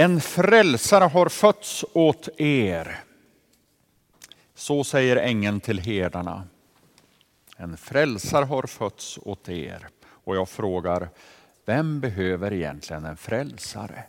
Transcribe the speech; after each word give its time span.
En 0.00 0.20
frälsare 0.20 1.04
har 1.04 1.28
fötts 1.28 1.84
åt 1.92 2.28
er. 2.36 3.00
Så 4.54 4.84
säger 4.84 5.16
ängeln 5.16 5.60
till 5.60 5.78
herdarna. 5.78 6.44
En 7.56 7.76
frälsare 7.76 8.44
har 8.44 8.62
fötts 8.62 9.18
åt 9.22 9.48
er. 9.48 9.88
Och 10.06 10.36
jag 10.36 10.48
frågar, 10.48 11.08
vem 11.64 12.00
behöver 12.00 12.52
egentligen 12.52 13.04
en 13.04 13.16
frälsare? 13.16 14.04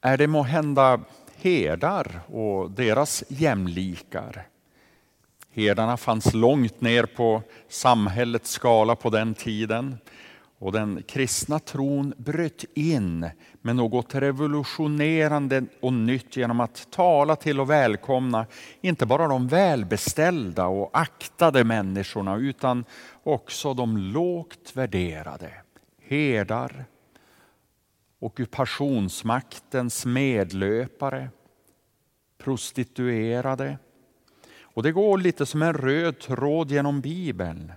Är 0.00 0.16
det 0.16 0.26
må 0.26 0.42
hända 0.42 1.00
herdar 1.36 2.20
och 2.26 2.70
deras 2.70 3.24
jämlikar? 3.28 4.48
Herdarna 5.50 5.96
fanns 5.96 6.34
långt 6.34 6.80
ner 6.80 7.06
på 7.06 7.42
samhällets 7.68 8.50
skala 8.50 8.96
på 8.96 9.10
den 9.10 9.34
tiden. 9.34 9.98
Och 10.60 10.72
den 10.72 11.02
kristna 11.02 11.58
tron 11.58 12.14
bröt 12.16 12.64
in 12.74 13.30
med 13.60 13.76
något 13.76 14.14
revolutionerande 14.14 15.64
och 15.80 15.92
nytt 15.92 16.36
genom 16.36 16.60
att 16.60 16.90
tala 16.90 17.36
till 17.36 17.60
och 17.60 17.70
välkomna 17.70 18.46
inte 18.80 19.06
bara 19.06 19.28
de 19.28 19.48
välbeställda 19.48 20.66
och 20.66 20.90
aktade 20.92 21.64
människorna 21.64 22.36
utan 22.36 22.84
också 23.22 23.74
de 23.74 23.96
lågt 23.96 24.72
värderade. 24.76 25.52
Herdar, 26.02 26.84
ockupationsmaktens 28.18 30.06
medlöpare, 30.06 31.28
prostituerade. 32.38 33.78
Och 34.62 34.82
det 34.82 34.92
går 34.92 35.18
lite 35.18 35.46
som 35.46 35.62
en 35.62 35.74
röd 35.74 36.18
tråd 36.18 36.70
genom 36.70 37.00
Bibeln. 37.00 37.72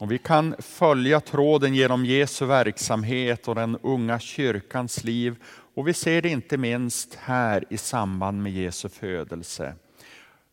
Och 0.00 0.12
vi 0.12 0.18
kan 0.18 0.54
följa 0.58 1.20
tråden 1.20 1.74
genom 1.74 2.04
Jesu 2.04 2.46
verksamhet 2.46 3.48
och 3.48 3.54
den 3.54 3.78
unga 3.82 4.18
kyrkans 4.18 5.04
liv. 5.04 5.36
Och 5.74 5.88
vi 5.88 5.94
ser 5.94 6.22
det 6.22 6.28
inte 6.28 6.56
minst 6.56 7.14
här 7.14 7.64
i 7.70 7.78
samband 7.78 8.42
med 8.42 8.52
Jesu 8.52 8.88
födelse. 8.88 9.74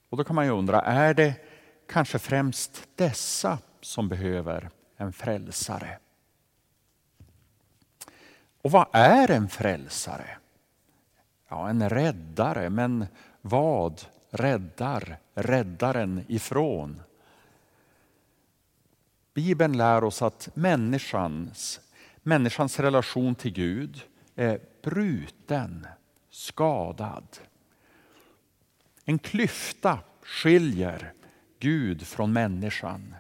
Och 0.09 0.17
då 0.17 0.23
kan 0.23 0.35
man 0.35 0.45
ju 0.45 0.51
undra, 0.51 0.81
är 0.81 1.13
det 1.13 1.33
kanske 1.87 2.19
främst 2.19 2.87
dessa 2.95 3.57
som 3.81 4.09
behöver 4.09 4.69
en 4.97 5.13
frälsare? 5.13 5.97
Och 8.61 8.71
vad 8.71 8.87
är 8.91 9.31
en 9.31 9.49
frälsare? 9.49 10.37
Ja, 11.49 11.69
en 11.69 11.89
räddare, 11.89 12.69
men 12.69 13.05
vad 13.41 14.01
räddar 14.29 15.17
räddaren 15.33 16.25
ifrån? 16.27 17.01
Bibeln 19.33 19.77
lär 19.77 20.03
oss 20.03 20.21
att 20.21 20.49
människans, 20.53 21.79
människans 22.23 22.79
relation 22.79 23.35
till 23.35 23.53
Gud 23.53 24.01
är 24.35 24.59
bruten, 24.83 25.87
skadad. 26.29 27.37
En 29.05 29.19
klyfta 29.19 29.99
skiljer 30.23 31.13
Gud 31.59 32.07
från 32.07 32.33
människan. 32.33 33.15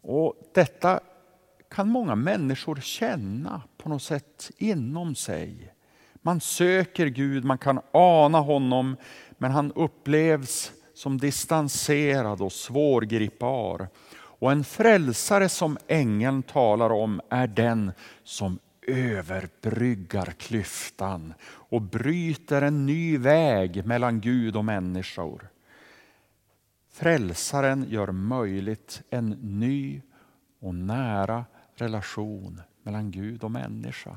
Och 0.00 0.34
detta 0.54 1.00
kan 1.70 1.88
många 1.88 2.14
människor 2.14 2.76
känna 2.76 3.62
på 3.76 3.88
något 3.88 4.02
sätt 4.02 4.50
inom 4.56 5.14
sig. 5.14 5.74
Man 6.14 6.40
söker 6.40 7.06
Gud, 7.06 7.44
man 7.44 7.58
kan 7.58 7.80
ana 7.92 8.40
honom, 8.40 8.96
men 9.38 9.50
han 9.50 9.72
upplevs 9.72 10.72
som 10.94 11.18
distanserad 11.18 12.40
och 12.40 12.52
svårgripbar. 12.52 13.88
Och 14.38 14.52
en 14.52 14.64
frälsare 14.64 15.48
som 15.48 15.78
ängeln 15.86 16.42
talar 16.42 16.90
om 16.90 17.20
är 17.28 17.46
den 17.46 17.92
som 18.22 18.58
överbryggar 18.86 20.26
klyftan 20.26 21.34
och 21.44 21.82
bryter 21.82 22.62
en 22.62 22.86
ny 22.86 23.18
väg 23.18 23.86
mellan 23.86 24.20
Gud 24.20 24.56
och 24.56 24.64
människor. 24.64 25.48
Frälsaren 26.90 27.84
gör 27.88 28.12
möjligt 28.12 29.02
en 29.10 29.30
ny 29.58 30.02
och 30.60 30.74
nära 30.74 31.44
relation 31.74 32.62
mellan 32.82 33.10
Gud 33.10 33.44
och 33.44 33.50
människa. 33.50 34.16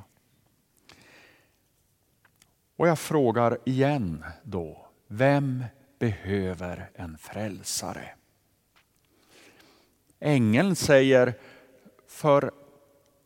Och 2.75 2.87
jag 2.87 2.99
frågar 2.99 3.57
igen 3.65 4.25
då, 4.43 4.87
vem 5.07 5.65
behöver 5.99 6.89
en 6.95 7.17
frälsare? 7.17 8.09
Ängeln 10.23 10.75
säger 10.75 11.33
för 12.07 12.51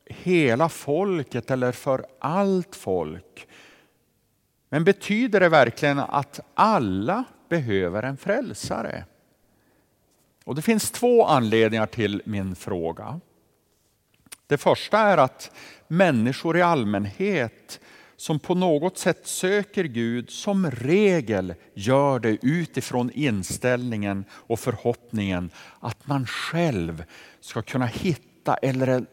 hela 0.06 0.70
folket 0.70 1.52
eller 1.52 1.72
för 1.72 2.06
allt 2.20 2.76
folk. 2.76 3.48
Men 4.70 4.84
betyder 4.84 5.40
det 5.40 5.50
verkligen 5.50 6.00
att 6.00 6.40
alla 6.54 7.24
behöver 7.50 8.04
en 8.04 8.18
frälsare? 8.18 9.06
Och 10.44 10.56
Det 10.56 10.62
finns 10.62 10.92
två 10.92 11.26
anledningar 11.26 11.86
till 11.86 12.22
min 12.26 12.56
fråga. 12.56 13.20
Det 14.48 14.58
första 14.58 14.98
är 15.00 15.18
att 15.18 15.52
människor 15.88 16.58
i 16.58 16.62
allmänhet 16.62 17.80
som 18.18 18.40
på 18.40 18.56
något 18.56 18.98
sätt 18.98 19.28
söker 19.28 19.84
Gud 19.84 20.30
som 20.30 20.72
regel 20.72 21.54
gör 21.74 22.20
det 22.20 22.38
utifrån 22.42 23.12
inställningen 23.14 24.26
och 24.32 24.60
förhoppningen 24.60 25.50
att 25.80 26.08
man 26.08 26.26
själv 26.26 27.04
ska 27.40 27.62
kunna 27.62 27.86
hitta 27.86 28.56
eller, 28.56 29.06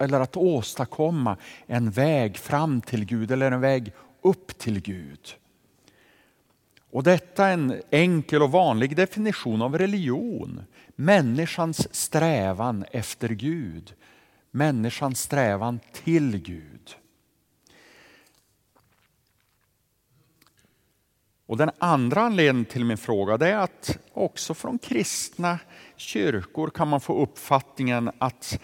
eller 0.00 0.20
att 0.20 0.36
åstadkomma 0.36 1.36
en 1.66 1.90
väg 1.90 2.36
fram 2.36 2.80
till 2.80 3.04
Gud 3.04 3.30
eller 3.30 3.50
en 3.50 3.60
väg 3.60 3.92
upp 4.22 4.58
till 4.58 4.80
Gud. 4.80 5.34
Och 6.90 7.02
detta 7.02 7.46
är 7.46 7.52
en 7.52 7.82
enkel 7.90 8.42
och 8.42 8.52
vanlig 8.52 8.96
definition 8.96 9.62
av 9.62 9.78
religion. 9.78 10.60
Människans 10.96 11.94
strävan 11.94 12.84
efter 12.92 13.28
Gud. 13.28 13.94
Människans 14.50 15.20
strävan 15.20 15.80
till 15.92 16.38
Gud. 16.38 16.96
Och 21.48 21.56
Den 21.56 21.70
andra 21.78 22.20
anledningen 22.20 22.64
till 22.64 22.84
min 22.84 22.96
fråga 22.96 23.48
är 23.48 23.56
att 23.56 23.98
också 24.12 24.54
från 24.54 24.78
kristna 24.78 25.58
kyrkor 25.96 26.70
kan 26.70 26.88
man 26.88 27.00
få 27.00 27.22
uppfattningen 27.22 28.10
att 28.18 28.60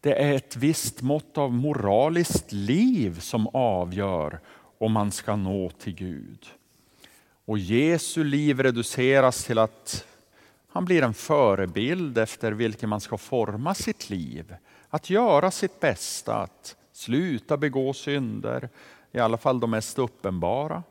det 0.00 0.14
är 0.14 0.32
ett 0.32 0.56
visst 0.56 1.02
mått 1.02 1.38
av 1.38 1.52
moraliskt 1.52 2.52
liv 2.52 3.20
som 3.20 3.46
avgör 3.52 4.40
om 4.78 4.92
man 4.92 5.12
ska 5.12 5.36
nå 5.36 5.70
till 5.70 5.94
Gud. 5.94 6.46
Och 7.44 7.58
Jesu 7.58 8.24
liv 8.24 8.60
reduceras 8.60 9.44
till 9.44 9.58
att 9.58 10.06
han 10.68 10.84
blir 10.84 11.02
en 11.02 11.14
förebild 11.14 12.18
efter 12.18 12.52
vilken 12.52 12.88
man 12.88 13.00
ska 13.00 13.18
forma 13.18 13.74
sitt 13.74 14.10
liv. 14.10 14.54
Att 14.88 15.10
göra 15.10 15.50
sitt 15.50 15.80
bästa, 15.80 16.34
att 16.34 16.76
sluta 16.92 17.56
begå 17.56 17.92
synder, 17.92 18.68
i 19.12 19.18
alla 19.18 19.38
fall 19.38 19.60
de 19.60 19.70
mest 19.70 19.98
uppenbara. 19.98 20.82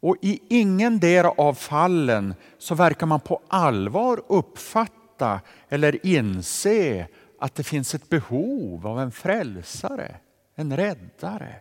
Och 0.00 0.16
i 0.22 0.40
ingen 0.48 1.00
del 1.00 1.26
av 1.26 1.54
fallen 1.54 2.34
så 2.58 2.74
verkar 2.74 3.06
man 3.06 3.20
på 3.20 3.42
allvar 3.48 4.22
uppfatta 4.28 5.40
eller 5.68 6.06
inse 6.06 7.08
att 7.38 7.54
det 7.54 7.62
finns 7.62 7.94
ett 7.94 8.08
behov 8.08 8.86
av 8.86 9.00
en 9.00 9.12
frälsare, 9.12 10.16
en 10.54 10.76
räddare. 10.76 11.54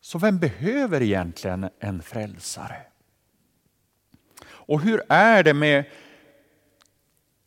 Så 0.00 0.18
vem 0.18 0.38
behöver 0.38 1.02
egentligen 1.02 1.68
en 1.78 2.02
frälsare? 2.02 2.82
Och 4.44 4.80
hur 4.80 5.02
är 5.08 5.42
det 5.42 5.54
med 5.54 5.84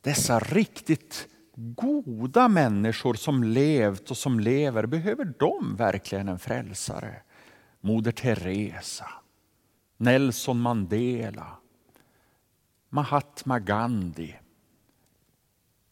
dessa 0.01 0.39
riktigt 0.39 1.27
goda 1.55 2.47
människor 2.47 3.13
som 3.13 3.43
levt 3.43 4.11
och 4.11 4.17
som 4.17 4.39
lever? 4.39 4.85
Behöver 4.85 5.33
de 5.39 5.75
verkligen 5.75 6.27
en 6.27 6.39
frälsare? 6.39 7.21
Moder 7.81 8.11
Teresa, 8.11 9.09
Nelson 9.97 10.59
Mandela, 10.59 11.57
Mahatma 12.89 13.59
Gandhi. 13.59 14.35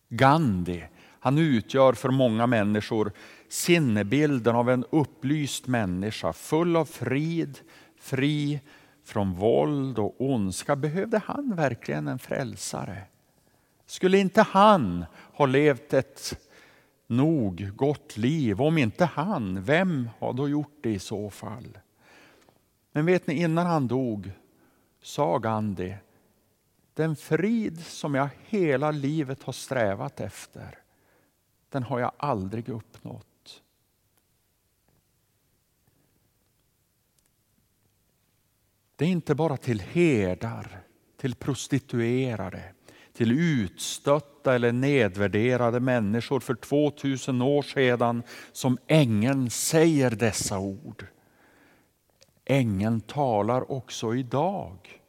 Gandhi, 0.09 0.83
han 1.19 1.37
utgör 1.37 1.93
för 1.93 2.09
många 2.09 2.47
människor 2.47 3.11
sinnebilden 3.49 4.55
av 4.55 4.69
en 4.69 4.85
upplyst 4.89 5.67
människa 5.67 6.33
full 6.33 6.75
av 6.75 6.85
frid, 6.85 7.59
fri 7.99 8.59
från 9.03 9.33
våld 9.33 9.99
och 9.99 10.15
ondska. 10.17 10.75
Behövde 10.75 11.21
han 11.25 11.55
verkligen 11.55 12.07
en 12.07 12.19
frälsare? 12.19 13.03
Skulle 13.85 14.17
inte 14.17 14.41
han 14.41 15.05
ha 15.33 15.45
levt 15.45 15.93
ett 15.93 16.47
nog 17.07 17.71
gott 17.75 18.17
liv? 18.17 18.61
Om 18.61 18.77
inte 18.77 19.05
han, 19.05 19.63
vem 19.63 20.09
har 20.19 20.33
då 20.33 20.49
gjort 20.49 20.77
det 20.81 20.89
i 20.89 20.99
så 20.99 21.29
fall? 21.29 21.77
Men 22.95 23.05
vet 23.05 23.27
ni, 23.27 23.33
innan 23.33 23.65
han 23.65 23.87
dog 23.87 24.31
sa 25.01 25.37
Gandhi, 25.37 25.95
den 26.93 27.15
frid 27.15 27.85
som 27.85 28.15
jag 28.15 28.29
hela 28.47 28.91
livet 28.91 29.43
har 29.43 29.53
strävat 29.53 30.19
efter, 30.19 30.79
den 31.69 31.83
har 31.83 31.99
jag 31.99 32.11
aldrig 32.17 32.69
uppnått. 32.69 33.61
Det 38.95 39.05
är 39.05 39.09
inte 39.09 39.35
bara 39.35 39.57
till 39.57 39.79
herdar, 39.79 40.83
till 41.17 41.35
prostituerade, 41.35 42.73
till 43.13 43.31
utstötta 43.31 44.55
eller 44.55 44.71
nedvärderade 44.71 45.79
människor 45.79 46.39
för 46.39 46.55
2000 46.55 47.41
år 47.41 47.61
sedan 47.61 48.23
som 48.51 48.77
ängeln 48.87 49.49
säger 49.49 50.11
dessa 50.11 50.59
ord. 50.59 51.05
Ängeln 52.45 53.01
talar 53.01 53.71
också 53.71 54.15
idag. 54.15 54.99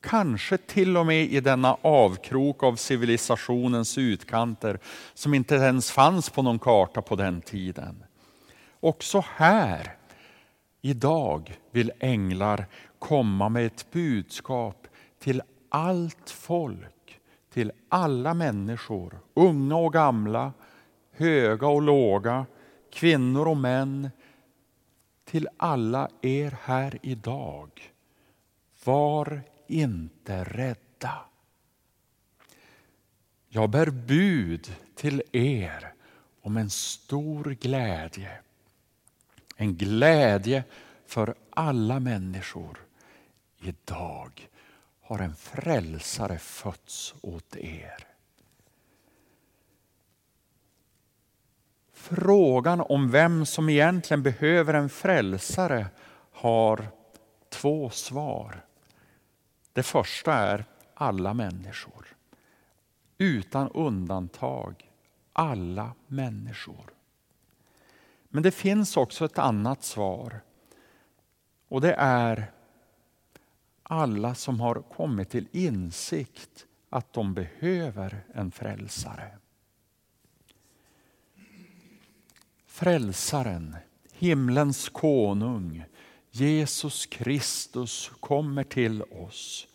Kanske 0.00 0.58
till 0.58 0.96
och 0.96 1.06
med 1.06 1.24
i 1.24 1.40
denna 1.40 1.76
avkrok 1.82 2.62
av 2.62 2.76
civilisationens 2.76 3.98
utkanter 3.98 4.78
som 5.14 5.34
inte 5.34 5.54
ens 5.54 5.90
fanns 5.90 6.30
på 6.30 6.42
någon 6.42 6.58
karta 6.58 7.02
på 7.02 7.16
den 7.16 7.40
tiden. 7.40 8.04
Också 8.80 9.24
här, 9.36 9.96
idag, 10.80 11.58
vill 11.70 11.92
änglar 12.00 12.66
komma 12.98 13.48
med 13.48 13.66
ett 13.66 13.86
budskap 13.92 14.86
till 15.18 15.42
allt 15.68 16.30
folk, 16.30 17.20
till 17.52 17.72
alla 17.88 18.34
människor, 18.34 19.18
unga 19.34 19.76
och 19.76 19.92
gamla, 19.92 20.52
höga 21.12 21.66
och 21.66 21.82
låga, 21.82 22.46
kvinnor 22.92 23.48
och 23.48 23.56
män, 23.56 24.10
till 25.24 25.48
alla 25.56 26.10
er 26.22 26.58
här 26.62 26.98
idag. 27.02 27.92
Var 28.84 29.42
inte 29.66 30.44
rädda. 30.44 31.24
Jag 33.48 33.70
bär 33.70 33.90
bud 33.90 34.74
till 34.94 35.22
er 35.32 35.94
om 36.42 36.56
en 36.56 36.70
stor 36.70 37.44
glädje. 37.44 38.38
En 39.56 39.76
glädje 39.76 40.64
för 41.06 41.34
alla 41.50 42.00
människor. 42.00 42.78
Idag 43.60 44.48
har 45.00 45.18
en 45.18 45.36
frälsare 45.36 46.38
fötts 46.38 47.14
åt 47.20 47.56
er. 47.56 48.13
Frågan 52.04 52.80
om 52.80 53.10
vem 53.10 53.46
som 53.46 53.68
egentligen 53.68 54.22
behöver 54.22 54.74
en 54.74 54.88
frälsare 54.88 55.86
har 56.32 56.86
två 57.48 57.90
svar. 57.90 58.64
Det 59.72 59.82
första 59.82 60.32
är 60.34 60.64
alla 60.94 61.34
människor. 61.34 62.06
Utan 63.18 63.68
undantag 63.68 64.90
alla 65.32 65.92
människor. 66.06 66.90
Men 68.28 68.42
det 68.42 68.50
finns 68.50 68.96
också 68.96 69.24
ett 69.24 69.38
annat 69.38 69.84
svar. 69.84 70.40
Och 71.68 71.80
det 71.80 71.94
är 71.98 72.50
alla 73.82 74.34
som 74.34 74.60
har 74.60 74.74
kommit 74.74 75.30
till 75.30 75.48
insikt 75.52 76.66
att 76.90 77.12
de 77.12 77.34
behöver 77.34 78.24
en 78.34 78.50
frälsare. 78.50 79.38
Frälsaren, 82.84 83.76
himlens 84.12 84.88
konung, 84.88 85.84
Jesus 86.30 87.06
Kristus 87.06 88.10
kommer 88.20 88.64
till 88.64 89.02
oss. 89.02 89.66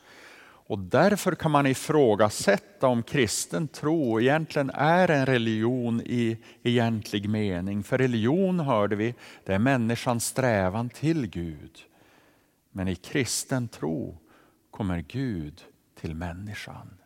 Och 0.41 0.79
därför 0.79 1.35
kan 1.35 1.51
man 1.51 1.67
ifrågasätta 1.67 2.87
om 2.87 3.03
kristen 3.03 3.67
tro 3.67 4.21
egentligen 4.21 4.69
är 4.69 5.11
en 5.11 5.25
religion 5.25 6.01
i 6.01 6.37
egentlig 6.63 7.29
mening. 7.29 7.83
För 7.83 7.97
religion, 7.97 8.59
hörde 8.59 8.95
vi, 8.95 9.15
det 9.45 9.53
är 9.53 9.59
människans 9.59 10.25
strävan 10.25 10.89
till 10.89 11.27
Gud. 11.27 11.79
Men 12.71 12.87
i 12.87 12.95
kristen 12.95 13.67
tro 13.67 14.17
kommer 14.71 15.05
Gud 15.07 15.61
till 15.99 16.15
människan. 16.15 16.97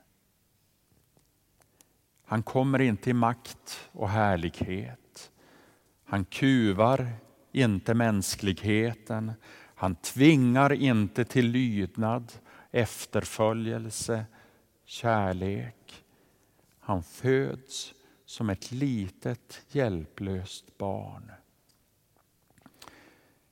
Han 2.26 2.44
kommer 2.44 2.80
inte 2.82 3.10
i 3.10 3.14
makt 3.14 3.90
och 3.92 4.10
härlighet. 4.10 5.03
Han 6.14 6.26
kuvar 6.26 7.12
inte 7.52 7.94
mänskligheten. 7.94 9.32
Han 9.76 9.96
tvingar 9.96 10.74
inte 10.74 11.26
till 11.26 11.48
lydnad, 11.48 12.32
efterföljelse, 12.72 14.26
kärlek. 14.86 16.06
Han 16.80 17.04
föds 17.04 17.94
som 18.26 18.50
ett 18.50 18.72
litet 18.72 19.62
hjälplöst 19.68 20.78
barn. 20.78 21.32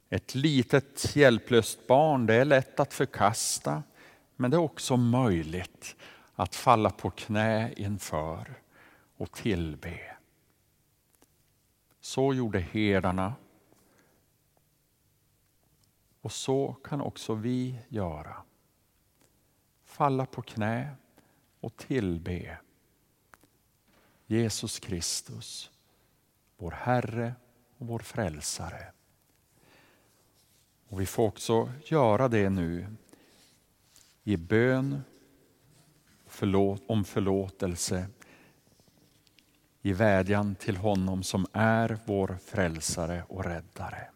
Ett 0.10 0.36
litet 0.36 1.16
hjälplöst 1.16 1.88
barn 1.88 2.26
det 2.26 2.36
är 2.36 2.46
lätt 2.46 2.80
att 2.80 2.94
förkasta 2.94 3.84
men 4.36 4.52
det 4.52 4.58
är 4.58 4.62
också 4.62 4.98
möjligt 4.98 5.96
att 6.36 6.56
falla 6.56 6.90
på 6.90 7.10
knä 7.10 7.74
inför 7.78 8.54
och 9.18 9.32
tillbe. 9.32 10.12
Så 12.02 12.34
gjorde 12.34 12.60
herdarna 12.60 13.34
och 16.22 16.32
så 16.32 16.74
kan 16.84 17.02
också 17.02 17.34
vi 17.34 17.80
göra. 17.90 18.44
Falla 19.84 20.26
på 20.26 20.42
knä 20.42 20.96
och 21.60 21.78
tillbe 21.78 22.58
Jesus 24.26 24.80
Kristus, 24.80 25.72
vår 26.58 26.72
Herre 26.72 27.36
och 27.78 27.88
vår 27.88 28.00
Frälsare. 28.00 28.92
Och 30.88 31.02
Vi 31.02 31.06
får 31.06 31.28
också 31.28 31.72
göra 31.86 32.28
det 32.28 32.50
nu 32.50 32.96
i 34.24 34.38
bön 34.38 35.02
förlåt, 36.26 36.84
om 36.88 37.04
förlåtelse 37.04 38.08
i 39.82 39.94
vädjan 39.94 40.56
till 40.56 40.78
honom 40.78 41.24
som 41.24 41.46
är 41.54 41.98
vår 42.06 42.38
frälsare 42.46 43.24
och 43.28 43.46
räddare. 43.46 44.08